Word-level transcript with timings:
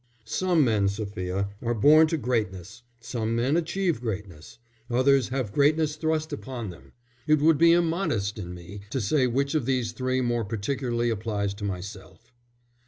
"Some 0.25 0.65
men, 0.65 0.87
Sophia, 0.87 1.49
are 1.61 1.75
born 1.75 2.07
to 2.07 2.17
greatness; 2.17 2.81
some 3.01 3.35
men 3.35 3.55
achieve 3.55 4.01
greatness; 4.01 4.57
others 4.89 5.29
have 5.29 5.51
greatness 5.53 5.95
thrust 5.95 6.33
upon 6.33 6.71
them. 6.71 6.93
It 7.27 7.39
would 7.39 7.59
be 7.59 7.71
immodest 7.71 8.39
in 8.39 8.55
me 8.55 8.81
to 8.89 8.99
say 8.99 9.27
which 9.27 9.53
of 9.53 9.67
these 9.67 9.91
three 9.91 10.19
more 10.19 10.43
particularly 10.43 11.11
applies 11.11 11.53
to 11.53 11.65
myself." 11.65 12.31